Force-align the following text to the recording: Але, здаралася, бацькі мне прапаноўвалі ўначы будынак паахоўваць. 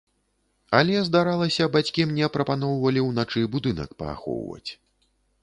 Але, 0.77 0.95
здаралася, 1.09 1.67
бацькі 1.75 2.07
мне 2.13 2.31
прапаноўвалі 2.39 3.05
ўначы 3.09 3.45
будынак 3.59 3.89
паахоўваць. 4.03 4.69